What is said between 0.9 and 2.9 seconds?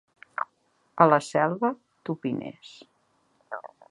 A la Selva, tupiners.